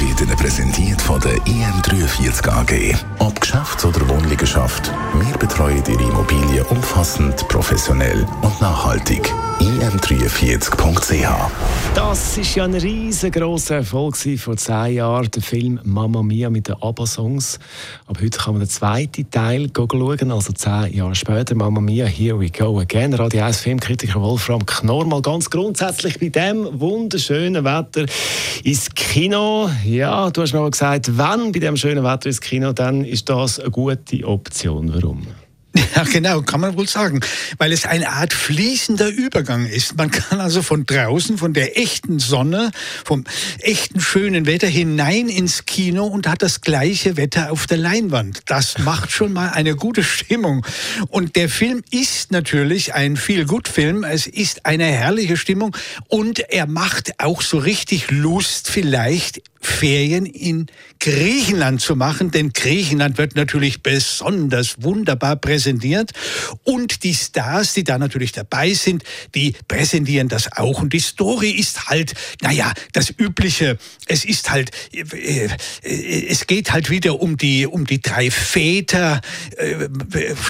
wird 0.00 0.20
Ihnen 0.20 0.36
präsentiert 0.36 1.02
von 1.02 1.20
der 1.20 1.36
IM43 1.38 2.48
AG. 2.48 2.96
Ob 3.18 3.40
Geschäfts- 3.40 3.84
oder 3.84 4.08
Wohnliegenschaft, 4.08 4.90
wir 5.14 5.38
betreuen 5.38 5.82
Ihre 5.88 6.02
Immobilie 6.02 6.64
umfassend, 6.64 7.46
professionell 7.48 8.26
und 8.42 8.60
nachhaltig. 8.60 9.32
im43.ch 9.60 11.28
Das 11.94 12.38
ist 12.38 12.54
ja 12.54 12.64
ein 12.64 12.74
riesengroßer 12.74 13.76
Erfolg 13.76 14.16
vor 14.16 14.56
zehn 14.56 14.94
Jahren, 14.94 15.30
der 15.30 15.42
Film 15.42 15.80
Mamma 15.84 16.22
Mia 16.22 16.50
mit 16.50 16.68
den 16.68 16.76
ABBA-Songs. 16.80 17.58
Aber 18.06 18.20
heute 18.20 18.38
kann 18.38 18.54
man 18.54 18.62
den 18.62 18.68
zweiten 18.68 19.30
Teil 19.30 19.70
schauen, 19.76 20.32
also 20.32 20.52
zehn 20.52 20.94
Jahre 20.94 21.14
später. 21.14 21.54
Mamma 21.54 21.80
Mia, 21.80 22.06
Here 22.06 22.38
We 22.38 22.50
Go 22.50 22.78
Again. 22.80 23.14
Radio 23.14 23.44
1 23.44 23.60
Filmkritiker 23.60 24.20
Wolfram 24.20 24.64
Knorr 24.66 25.06
mal 25.06 25.22
ganz 25.22 25.50
grundsätzlich 25.50 26.18
bei 26.18 26.28
dem 26.30 26.80
wunderschönen 26.80 27.64
Wetter 27.64 28.06
ins 28.64 28.88
Kino. 28.94 29.70
Ja, 29.84 30.30
du 30.30 30.42
hast 30.42 30.52
mir 30.52 30.60
mal 30.60 30.70
gesagt, 30.70 31.18
wenn 31.18 31.50
bei 31.50 31.58
dem 31.58 31.76
schönen 31.76 32.04
Wetter 32.04 32.26
ins 32.26 32.40
Kino, 32.40 32.72
dann 32.72 33.04
ist 33.04 33.28
das 33.28 33.58
eine 33.58 33.70
gute 33.70 34.24
Option. 34.26 34.92
Warum? 34.94 35.26
Ja, 35.94 36.04
genau, 36.04 36.42
kann 36.42 36.60
man 36.60 36.76
wohl 36.76 36.88
sagen, 36.88 37.20
weil 37.58 37.72
es 37.72 37.84
eine 37.84 38.10
Art 38.10 38.32
fließender 38.32 39.08
Übergang 39.08 39.66
ist. 39.66 39.96
Man 39.96 40.10
kann 40.10 40.40
also 40.40 40.62
von 40.62 40.86
draußen, 40.86 41.38
von 41.38 41.52
der 41.52 41.78
echten 41.78 42.18
Sonne, 42.18 42.70
vom 43.04 43.24
echten 43.60 44.00
schönen 44.00 44.46
Wetter 44.46 44.66
hinein 44.66 45.28
ins 45.28 45.64
Kino 45.66 46.06
und 46.06 46.26
hat 46.26 46.42
das 46.42 46.60
gleiche 46.60 47.16
Wetter 47.16 47.52
auf 47.52 47.66
der 47.66 47.78
Leinwand. 47.78 48.40
Das 48.46 48.78
macht 48.78 49.12
schon 49.12 49.32
mal 49.32 49.50
eine 49.50 49.74
gute 49.76 50.02
Stimmung. 50.02 50.64
Und 51.08 51.36
der 51.36 51.48
Film 51.48 51.82
ist 51.90 52.32
natürlich 52.32 52.94
ein 52.94 53.16
Feel-Good-Film. 53.16 54.04
Es 54.04 54.26
ist 54.26 54.66
eine 54.66 54.84
herrliche 54.84 55.36
Stimmung 55.36 55.76
und 56.08 56.40
er 56.50 56.66
macht 56.66 57.18
auch 57.18 57.42
so 57.42 57.58
richtig 57.58 58.10
Lust, 58.10 58.70
vielleicht 58.70 59.42
Ferien 59.60 60.26
in 60.26 60.66
Griechenland 60.98 61.80
zu 61.80 61.94
machen, 61.94 62.32
denn 62.32 62.52
Griechenland 62.52 63.16
wird 63.16 63.36
natürlich 63.36 63.82
besonders 63.82 64.82
wunderbar 64.82 65.36
präsentiert 65.36 65.61
und 66.64 67.02
die 67.04 67.14
Stars, 67.14 67.74
die 67.74 67.84
da 67.84 67.98
natürlich 67.98 68.32
dabei 68.32 68.72
sind, 68.74 69.04
die 69.34 69.54
präsentieren 69.68 70.28
das 70.28 70.52
auch. 70.52 70.82
Und 70.82 70.92
die 70.92 71.00
Story 71.00 71.50
ist 71.50 71.88
halt, 71.88 72.14
naja, 72.40 72.72
das 72.92 73.10
übliche, 73.10 73.78
es 74.06 74.24
ist 74.24 74.50
halt, 74.50 74.70
äh, 74.92 75.48
es 76.28 76.46
geht 76.46 76.72
halt 76.72 76.90
wieder 76.90 77.20
um 77.20 77.36
die, 77.36 77.66
um 77.66 77.86
die 77.86 78.00
drei 78.00 78.30
Väter 78.30 79.20
äh, 79.56 79.88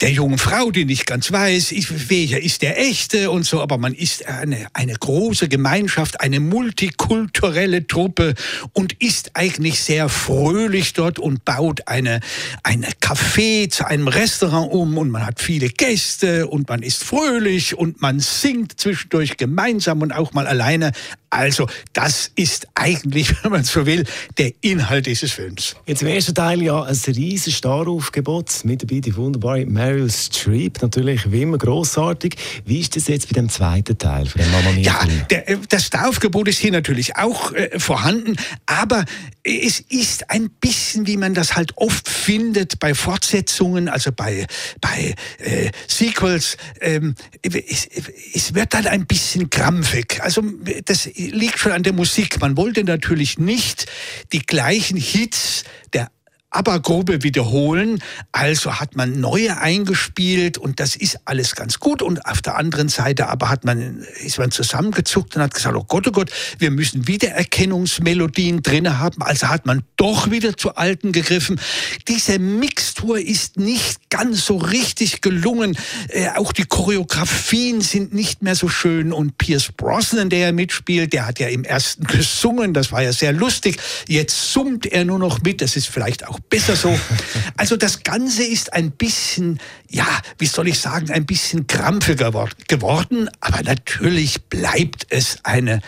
der 0.00 0.10
jungen 0.10 0.38
Frau, 0.38 0.70
die 0.70 0.84
nicht 0.84 1.06
ganz 1.06 1.32
weiß, 1.32 1.72
welcher 2.08 2.40
ist 2.40 2.62
der 2.62 2.78
echte 2.78 3.30
und 3.30 3.44
so, 3.44 3.60
aber 3.60 3.78
man 3.78 3.94
ist 3.94 4.26
eine, 4.26 4.66
eine 4.72 4.94
große 4.94 5.48
Gemeinschaft, 5.48 6.20
eine 6.20 6.40
multikulturelle 6.40 7.86
Truppe 7.86 8.34
und 8.72 8.94
ist 8.94 9.30
eigentlich 9.34 9.80
sehr 9.80 10.08
fröhlich 10.08 10.92
dort 10.92 11.18
und 11.18 11.44
baut 11.44 11.86
eine, 11.86 12.20
eine 12.62 12.88
Café 13.00 13.70
zu 13.70 13.86
einem 13.86 14.08
Restaurant 14.08 14.70
um 14.72 14.97
und 14.98 15.10
man 15.10 15.24
hat 15.24 15.40
viele 15.40 15.68
Gäste 15.68 16.46
und 16.46 16.68
man 16.68 16.82
ist 16.82 17.04
fröhlich 17.04 17.76
und 17.76 18.02
man 18.02 18.20
singt 18.20 18.80
zwischendurch 18.80 19.36
gemeinsam 19.36 20.02
und 20.02 20.12
auch 20.12 20.32
mal 20.32 20.46
alleine. 20.46 20.92
Also 21.30 21.66
das 21.92 22.30
ist 22.36 22.68
eigentlich, 22.74 23.32
wenn 23.42 23.52
man 23.52 23.64
so 23.64 23.86
will, 23.86 24.04
der 24.38 24.52
Inhalt 24.60 25.06
dieses 25.06 25.32
Films. 25.32 25.76
Jetzt 25.86 26.02
im 26.02 26.08
ersten 26.08 26.34
Teil 26.34 26.62
ja 26.62 26.82
ein 26.82 26.96
riesiges 27.06 27.58
Staraufgebot, 27.58 28.64
mit 28.64 28.82
dabei 28.82 29.00
die 29.00 29.14
wunderbare 29.14 29.66
Meryl 29.66 30.10
Streep, 30.10 30.80
natürlich 30.82 31.30
wie 31.30 31.42
immer 31.42 31.58
grossartig. 31.58 32.36
Wie 32.64 32.80
ist 32.80 32.96
das 32.96 33.08
jetzt 33.08 33.28
bei 33.28 33.34
dem 33.34 33.48
zweiten 33.48 33.96
Teil 33.98 34.26
von 34.26 34.40
dem 34.40 34.50
Mama 34.50 34.72
Mia? 34.72 34.82
Ja, 34.82 35.06
der, 35.30 35.48
äh, 35.48 35.58
das 35.68 35.86
Staraufgebot 35.86 36.48
ist 36.48 36.58
hier 36.58 36.72
natürlich 36.72 37.16
auch 37.16 37.52
äh, 37.52 37.78
vorhanden, 37.78 38.36
aber 38.66 39.04
es 39.42 39.80
ist 39.80 40.30
ein 40.30 40.50
bisschen, 40.60 41.06
wie 41.06 41.16
man 41.16 41.34
das 41.34 41.56
halt 41.56 41.72
oft 41.76 42.08
findet 42.08 42.78
bei 42.78 42.94
Fortsetzungen, 42.94 43.88
also 43.88 44.12
bei, 44.12 44.46
bei 44.80 45.14
äh, 45.38 45.70
Sequels. 45.86 46.56
Ähm, 46.80 47.14
es, 47.42 47.88
es 48.34 48.54
wird 48.54 48.74
dann 48.74 48.86
ein 48.86 49.06
bisschen 49.06 49.48
krampfig. 49.50 50.22
Also 50.22 50.42
das 50.84 51.06
liegt 51.18 51.58
schon 51.58 51.72
an 51.72 51.82
der 51.82 51.92
Musik. 51.92 52.40
Man 52.40 52.56
wollte 52.56 52.84
natürlich 52.84 53.38
nicht 53.38 53.86
die 54.32 54.40
gleichen 54.40 54.96
Hits 54.96 55.64
der 55.92 56.10
ABBA-Gruppe 56.50 57.22
wiederholen. 57.22 58.02
Also 58.32 58.80
hat 58.80 58.96
man 58.96 59.20
neue 59.20 59.58
eingespielt 59.58 60.56
und 60.56 60.80
das 60.80 60.96
ist 60.96 61.18
alles 61.26 61.54
ganz 61.54 61.78
gut. 61.78 62.00
Und 62.00 62.24
auf 62.24 62.40
der 62.40 62.56
anderen 62.56 62.88
Seite 62.88 63.28
aber 63.28 63.50
hat 63.50 63.64
man, 63.64 64.02
ist 64.24 64.38
man 64.38 64.50
zusammengezuckt 64.50 65.36
und 65.36 65.42
hat 65.42 65.54
gesagt, 65.54 65.76
oh 65.76 65.84
Gott, 65.84 66.08
oh 66.08 66.12
Gott, 66.12 66.30
wir 66.58 66.70
müssen 66.70 67.06
Wiedererkennungsmelodien 67.06 68.62
drin 68.62 68.98
haben. 68.98 69.22
Also 69.22 69.48
hat 69.48 69.66
man 69.66 69.82
doch 69.96 70.30
wieder 70.30 70.56
zu 70.56 70.74
alten 70.74 71.12
gegriffen. 71.12 71.60
Diese 72.08 72.38
Mixtur 72.38 73.18
ist 73.18 73.58
nicht 73.58 74.07
ganz 74.10 74.44
so 74.46 74.56
richtig 74.56 75.20
gelungen. 75.20 75.76
Äh, 76.08 76.28
auch 76.36 76.52
die 76.52 76.64
Choreografien 76.64 77.80
sind 77.80 78.14
nicht 78.14 78.42
mehr 78.42 78.54
so 78.54 78.68
schön. 78.68 79.12
Und 79.12 79.38
Pierce 79.38 79.72
Brosnan, 79.76 80.30
der 80.30 80.38
ja 80.38 80.52
mitspielt, 80.52 81.12
der 81.12 81.26
hat 81.26 81.38
ja 81.38 81.48
im 81.48 81.64
ersten 81.64 82.04
gesungen. 82.04 82.74
Das 82.74 82.92
war 82.92 83.02
ja 83.02 83.12
sehr 83.12 83.32
lustig. 83.32 83.78
Jetzt 84.06 84.52
summt 84.52 84.86
er 84.86 85.04
nur 85.04 85.18
noch 85.18 85.42
mit. 85.42 85.60
Das 85.60 85.76
ist 85.76 85.88
vielleicht 85.88 86.26
auch 86.26 86.38
besser 86.40 86.76
so. 86.76 86.98
Also 87.56 87.76
das 87.76 88.02
Ganze 88.04 88.44
ist 88.44 88.72
ein 88.72 88.92
bisschen, 88.92 89.58
ja, 89.88 90.06
wie 90.38 90.46
soll 90.46 90.68
ich 90.68 90.78
sagen, 90.78 91.10
ein 91.10 91.26
bisschen 91.26 91.66
krampfiger 91.66 92.30
geworden, 92.68 93.28
aber 93.40 93.62
natürlich 93.62 94.42
bleibt 94.44 95.06
es 95.10 95.38
eine 95.44 95.80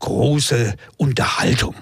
große 0.00 0.74
Unterhaltung. 0.96 1.74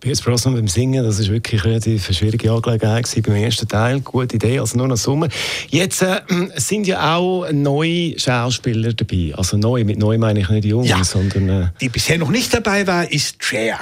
Pierce 0.00 0.22
Brosnan 0.22 0.54
beim 0.54 0.66
Singen, 0.66 1.04
das 1.04 1.18
ist 1.18 1.28
wirklich 1.28 1.62
relativ 1.62 2.06
eine 2.06 2.14
schwierige 2.14 2.50
Angelegenheit 2.50 3.06
beim 3.22 3.34
ersten 3.34 3.68
Teil. 3.68 4.00
Gute 4.00 4.36
Idee, 4.36 4.58
also 4.58 4.78
nur 4.78 4.88
noch 4.88 4.96
Sommer. 4.96 5.28
Jetzt 5.68 6.00
äh, 6.00 6.22
sind 6.56 6.86
ja 6.86 7.16
auch 7.16 7.46
neue 7.52 8.18
Schauspieler 8.18 8.94
dabei. 8.94 9.34
Also 9.36 9.58
neu, 9.58 9.84
mit 9.84 9.98
neu 9.98 10.16
meine 10.16 10.40
ich 10.40 10.48
nicht 10.48 10.64
jung, 10.64 10.84
ja, 10.84 11.04
sondern... 11.04 11.48
Äh 11.50 11.66
die 11.82 11.90
bisher 11.90 12.16
noch 12.16 12.30
nicht 12.30 12.54
dabei 12.54 12.86
war, 12.86 13.12
ist 13.12 13.44
Cher. 13.44 13.78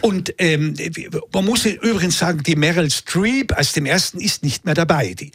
Und 0.00 0.32
ähm, 0.38 0.72
man 1.34 1.44
muss 1.44 1.66
übrigens 1.66 2.18
sagen, 2.18 2.42
die 2.42 2.56
Meryl 2.56 2.90
Streep 2.90 3.54
als 3.54 3.74
dem 3.74 3.84
ersten 3.84 4.20
ist 4.20 4.42
nicht 4.42 4.64
mehr 4.64 4.74
dabei. 4.74 5.12
Die, 5.12 5.32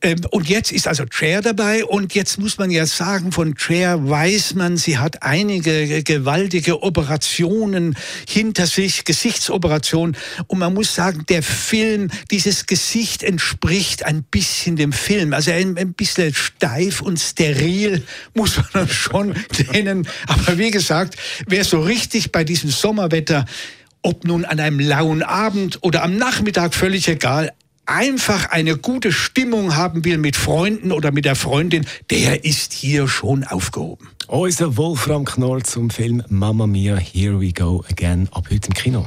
ähm, 0.00 0.20
und 0.30 0.48
jetzt 0.48 0.72
ist 0.72 0.88
also 0.88 1.04
Cher 1.10 1.42
dabei 1.42 1.84
und 1.84 2.14
jetzt 2.14 2.38
muss 2.38 2.56
man 2.56 2.70
ja 2.70 2.86
sagen, 2.86 3.32
von 3.32 3.54
Cher 3.58 4.08
weiß 4.08 4.54
man, 4.54 4.78
sie 4.78 4.96
hat 4.96 5.22
einige 5.22 6.02
gewaltige 6.02 6.82
Operationen 6.82 7.98
hinter 8.26 8.66
sich, 8.66 9.04
Gesichtsoperationen 9.04 9.73
Operation. 9.74 10.16
Und 10.46 10.58
man 10.58 10.72
muss 10.74 10.94
sagen, 10.94 11.24
der 11.28 11.42
Film, 11.42 12.10
dieses 12.30 12.66
Gesicht 12.66 13.22
entspricht 13.22 14.04
ein 14.04 14.22
bisschen 14.22 14.76
dem 14.76 14.92
Film. 14.92 15.32
Also 15.32 15.50
ein, 15.50 15.76
ein 15.76 15.92
bisschen 15.94 16.32
steif 16.34 17.00
und 17.00 17.18
steril 17.18 18.02
muss 18.34 18.56
man 18.56 18.66
das 18.72 18.92
schon 18.92 19.34
nennen. 19.72 20.06
Aber 20.26 20.58
wie 20.58 20.70
gesagt, 20.70 21.16
wer 21.46 21.64
so 21.64 21.80
richtig 21.80 22.32
bei 22.32 22.44
diesem 22.44 22.70
Sommerwetter 22.70 23.44
ob 24.06 24.24
nun 24.24 24.44
an 24.44 24.60
einem 24.60 24.80
lauen 24.80 25.22
Abend 25.22 25.78
oder 25.80 26.02
am 26.02 26.18
Nachmittag, 26.18 26.74
völlig 26.74 27.08
egal, 27.08 27.52
einfach 27.86 28.50
eine 28.50 28.76
gute 28.76 29.12
Stimmung 29.12 29.76
haben 29.76 30.04
will 30.04 30.18
mit 30.18 30.36
Freunden 30.36 30.92
oder 30.92 31.10
mit 31.10 31.24
der 31.24 31.36
Freundin, 31.36 31.86
der 32.10 32.44
ist 32.44 32.74
hier 32.74 33.08
schon 33.08 33.44
aufgehoben. 33.44 34.08
Unser 34.26 34.76
Wolfram 34.76 35.24
Knorr 35.24 35.64
zum 35.64 35.88
Film 35.88 36.22
Mamma 36.28 36.66
Mia, 36.66 36.96
Here 36.96 37.40
We 37.40 37.52
Go 37.52 37.82
Again, 37.90 38.28
ab 38.32 38.48
heute 38.50 38.68
im 38.68 38.74
Kino. 38.74 39.06